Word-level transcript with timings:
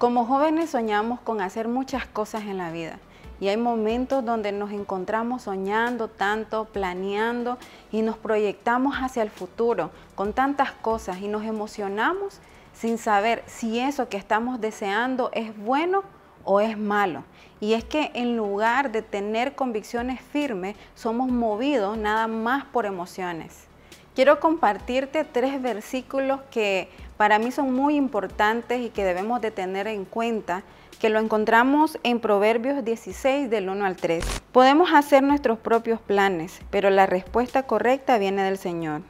Como 0.00 0.24
jóvenes 0.24 0.70
soñamos 0.70 1.20
con 1.20 1.42
hacer 1.42 1.68
muchas 1.68 2.06
cosas 2.06 2.44
en 2.44 2.56
la 2.56 2.70
vida 2.70 2.98
y 3.38 3.48
hay 3.48 3.58
momentos 3.58 4.24
donde 4.24 4.50
nos 4.50 4.72
encontramos 4.72 5.42
soñando 5.42 6.08
tanto, 6.08 6.64
planeando 6.64 7.58
y 7.92 8.00
nos 8.00 8.16
proyectamos 8.16 8.96
hacia 8.96 9.22
el 9.22 9.28
futuro 9.28 9.90
con 10.14 10.32
tantas 10.32 10.72
cosas 10.72 11.18
y 11.20 11.28
nos 11.28 11.44
emocionamos 11.44 12.40
sin 12.72 12.96
saber 12.96 13.44
si 13.44 13.78
eso 13.78 14.08
que 14.08 14.16
estamos 14.16 14.58
deseando 14.58 15.28
es 15.34 15.54
bueno 15.54 16.02
o 16.44 16.62
es 16.62 16.78
malo. 16.78 17.22
Y 17.60 17.74
es 17.74 17.84
que 17.84 18.10
en 18.14 18.38
lugar 18.38 18.92
de 18.92 19.02
tener 19.02 19.54
convicciones 19.54 20.22
firmes, 20.22 20.76
somos 20.94 21.28
movidos 21.30 21.98
nada 21.98 22.26
más 22.26 22.64
por 22.64 22.86
emociones. 22.86 23.69
Quiero 24.14 24.40
compartirte 24.40 25.24
tres 25.24 25.62
versículos 25.62 26.40
que 26.50 26.88
para 27.16 27.38
mí 27.38 27.52
son 27.52 27.72
muy 27.72 27.94
importantes 27.94 28.80
y 28.80 28.90
que 28.90 29.04
debemos 29.04 29.40
de 29.40 29.52
tener 29.52 29.86
en 29.86 30.04
cuenta, 30.04 30.64
que 30.98 31.10
lo 31.10 31.20
encontramos 31.20 31.96
en 32.02 32.18
Proverbios 32.18 32.84
16 32.84 33.48
del 33.48 33.68
1 33.68 33.84
al 33.86 33.96
3. 33.96 34.24
Podemos 34.50 34.92
hacer 34.92 35.22
nuestros 35.22 35.58
propios 35.58 36.00
planes, 36.00 36.60
pero 36.70 36.90
la 36.90 37.06
respuesta 37.06 37.62
correcta 37.62 38.18
viene 38.18 38.42
del 38.42 38.58
Señor. 38.58 39.02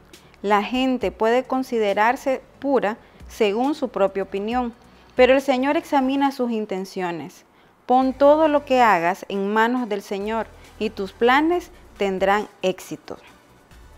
La 0.43 0.63
gente 0.63 1.11
puede 1.13 1.45
considerarse 1.45 2.43
pura 2.59 2.99
según 3.27 3.75
su 3.75 3.89
propia 3.89 4.25
opinión, 4.25 4.75
pero 5.17 5.33
el 5.33 5.41
Señor 5.41 5.79
examina 5.79 6.31
sus 6.31 6.51
intenciones. 6.51 7.47
Pon 7.87 8.13
todo 8.13 8.49
lo 8.49 8.67
que 8.67 8.83
hagas 8.83 9.25
en 9.31 9.51
manos 9.51 9.89
del 9.89 10.03
Señor 10.03 10.47
y 10.79 10.91
tus 10.91 11.13
planes 11.13 11.71
tendrán 11.97 12.49
éxito. 12.61 13.17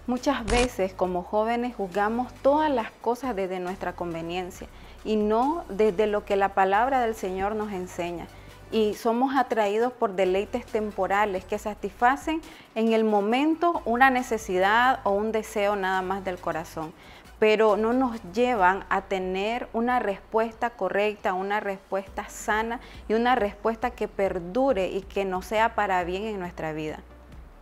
Muchas 0.09 0.45
veces 0.45 0.93
como 0.93 1.23
jóvenes 1.23 1.77
juzgamos 1.77 2.35
todas 2.43 2.69
las 2.69 2.91
cosas 2.91 3.37
desde 3.37 3.61
nuestra 3.61 3.93
conveniencia 3.93 4.67
y 5.05 5.15
no 5.15 5.65
desde 5.69 6.09
lo 6.09 6.25
que 6.25 6.35
la 6.35 6.55
palabra 6.55 7.01
del 7.01 7.15
Señor 7.15 7.55
nos 7.55 7.71
enseña. 7.71 8.27
Y 8.73 8.95
somos 8.95 9.37
atraídos 9.37 9.93
por 9.93 10.17
deleites 10.17 10.67
temporales 10.67 11.45
que 11.45 11.57
satisfacen 11.57 12.41
en 12.75 12.93
el 12.93 13.05
momento 13.05 13.81
una 13.85 14.11
necesidad 14.11 14.99
o 15.05 15.11
un 15.11 15.31
deseo 15.31 15.77
nada 15.77 16.03
más 16.03 16.25
del 16.25 16.41
corazón, 16.41 16.93
pero 17.39 17.77
no 17.77 17.93
nos 17.93 18.21
llevan 18.33 18.85
a 18.89 19.03
tener 19.03 19.69
una 19.73 20.01
respuesta 20.01 20.71
correcta, 20.71 21.33
una 21.33 21.61
respuesta 21.61 22.29
sana 22.29 22.81
y 23.09 23.15
una 23.15 23.37
respuesta 23.37 23.91
que 23.91 24.09
perdure 24.09 24.89
y 24.89 25.03
que 25.03 25.25
nos 25.25 25.47
sea 25.47 25.77
para 25.77 26.03
bien 26.03 26.25
en 26.25 26.41
nuestra 26.41 26.73
vida. 26.73 26.99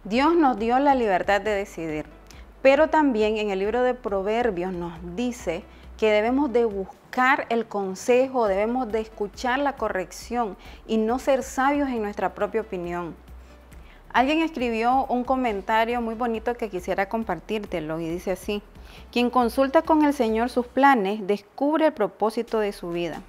Dios 0.04 0.34
nos 0.34 0.58
dio 0.58 0.78
la 0.78 0.94
libertad 0.94 1.42
de 1.42 1.50
decidir 1.50 2.19
pero 2.62 2.88
también 2.88 3.36
en 3.36 3.50
el 3.50 3.58
libro 3.58 3.82
de 3.82 3.94
Proverbios 3.94 4.72
nos 4.72 4.92
dice 5.16 5.64
que 5.98 6.10
debemos 6.10 6.52
de 6.52 6.64
buscar 6.64 7.46
el 7.50 7.66
consejo, 7.66 8.48
debemos 8.48 8.90
de 8.90 9.00
escuchar 9.00 9.58
la 9.58 9.74
corrección 9.74 10.56
y 10.86 10.96
no 10.96 11.18
ser 11.18 11.42
sabios 11.42 11.88
en 11.88 12.02
nuestra 12.02 12.34
propia 12.34 12.62
opinión. 12.62 13.14
Alguien 14.12 14.40
escribió 14.40 15.06
un 15.06 15.24
comentario 15.24 16.00
muy 16.00 16.14
bonito 16.14 16.54
que 16.54 16.68
quisiera 16.68 17.08
compartírtelo 17.08 18.00
y 18.00 18.08
dice 18.08 18.32
así, 18.32 18.62
quien 19.12 19.30
consulta 19.30 19.82
con 19.82 20.04
el 20.04 20.14
Señor 20.14 20.50
sus 20.50 20.66
planes 20.66 21.26
descubre 21.26 21.86
el 21.86 21.92
propósito 21.92 22.58
de 22.58 22.72
su 22.72 22.90
vida. 22.90 23.22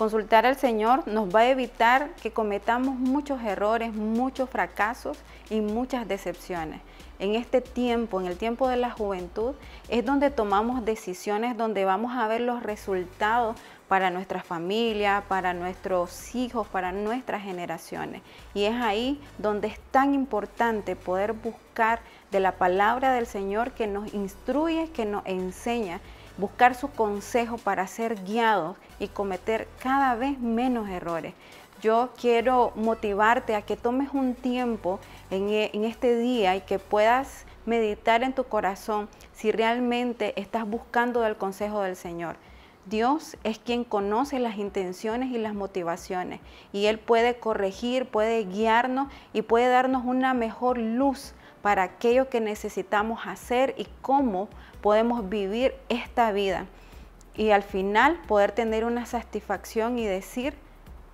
Consultar 0.00 0.46
al 0.46 0.56
Señor 0.56 1.06
nos 1.06 1.28
va 1.28 1.40
a 1.40 1.50
evitar 1.50 2.14
que 2.22 2.30
cometamos 2.30 2.94
muchos 2.94 3.42
errores, 3.42 3.92
muchos 3.92 4.48
fracasos 4.48 5.18
y 5.50 5.60
muchas 5.60 6.08
decepciones. 6.08 6.80
En 7.18 7.34
este 7.34 7.60
tiempo, 7.60 8.18
en 8.18 8.26
el 8.26 8.38
tiempo 8.38 8.66
de 8.66 8.78
la 8.78 8.90
juventud, 8.90 9.52
es 9.90 10.02
donde 10.06 10.30
tomamos 10.30 10.86
decisiones, 10.86 11.54
donde 11.54 11.84
vamos 11.84 12.16
a 12.16 12.26
ver 12.28 12.40
los 12.40 12.62
resultados 12.62 13.56
para 13.88 14.08
nuestra 14.08 14.42
familia, 14.42 15.24
para 15.28 15.52
nuestros 15.52 16.34
hijos, 16.34 16.66
para 16.66 16.92
nuestras 16.92 17.42
generaciones. 17.42 18.22
Y 18.54 18.64
es 18.64 18.76
ahí 18.76 19.20
donde 19.36 19.68
es 19.68 19.78
tan 19.90 20.14
importante 20.14 20.96
poder 20.96 21.34
buscar 21.34 22.00
de 22.30 22.40
la 22.40 22.52
palabra 22.52 23.12
del 23.12 23.26
Señor 23.26 23.72
que 23.72 23.86
nos 23.86 24.14
instruye, 24.14 24.88
que 24.92 25.04
nos 25.04 25.26
enseña 25.26 26.00
buscar 26.40 26.74
su 26.74 26.88
consejo 26.88 27.58
para 27.58 27.86
ser 27.86 28.24
guiados 28.24 28.76
y 28.98 29.08
cometer 29.08 29.68
cada 29.78 30.14
vez 30.14 30.40
menos 30.40 30.88
errores. 30.88 31.34
Yo 31.80 32.10
quiero 32.20 32.72
motivarte 32.74 33.54
a 33.54 33.62
que 33.62 33.76
tomes 33.76 34.10
un 34.12 34.34
tiempo 34.34 34.98
en, 35.30 35.48
e, 35.48 35.70
en 35.72 35.84
este 35.84 36.16
día 36.16 36.56
y 36.56 36.62
que 36.62 36.78
puedas 36.78 37.46
meditar 37.64 38.22
en 38.22 38.34
tu 38.34 38.44
corazón 38.44 39.08
si 39.32 39.52
realmente 39.52 40.38
estás 40.40 40.66
buscando 40.66 41.20
del 41.20 41.36
consejo 41.36 41.82
del 41.82 41.96
Señor. 41.96 42.36
Dios 42.86 43.36
es 43.44 43.58
quien 43.58 43.84
conoce 43.84 44.38
las 44.38 44.56
intenciones 44.56 45.30
y 45.30 45.38
las 45.38 45.54
motivaciones 45.54 46.40
y 46.72 46.86
Él 46.86 46.98
puede 46.98 47.38
corregir, 47.38 48.06
puede 48.06 48.44
guiarnos 48.44 49.08
y 49.32 49.42
puede 49.42 49.68
darnos 49.68 50.04
una 50.04 50.34
mejor 50.34 50.78
luz 50.78 51.34
para 51.62 51.82
aquello 51.82 52.28
que 52.28 52.40
necesitamos 52.40 53.26
hacer 53.26 53.74
y 53.76 53.86
cómo 54.02 54.48
podemos 54.80 55.28
vivir 55.28 55.74
esta 55.88 56.32
vida. 56.32 56.66
Y 57.34 57.50
al 57.50 57.62
final 57.62 58.20
poder 58.26 58.52
tener 58.52 58.84
una 58.84 59.06
satisfacción 59.06 59.98
y 59.98 60.06
decir, 60.06 60.54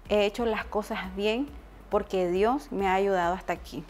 he 0.09 0.25
hecho 0.25 0.45
las 0.45 0.65
cosas 0.65 1.15
bien 1.15 1.47
porque 1.91 2.31
Dios 2.31 2.73
me 2.73 2.89
ha 2.89 2.95
ayudado 2.95 3.35
hasta 3.35 3.53
aquí. 3.53 3.85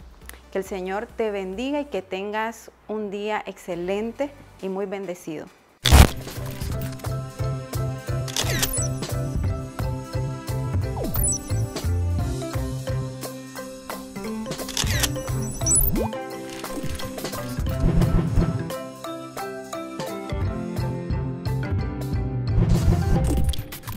Que 0.51 0.59
el 0.59 0.63
Señor 0.63 1.07
te 1.07 1.31
bendiga 1.31 1.79
y 1.79 1.85
que 1.85 2.01
tengas 2.01 2.71
un 2.87 3.11
día 3.11 3.43
excelente 3.45 4.31
y 4.61 4.69
muy 4.69 4.85
bendecido. 4.85 5.47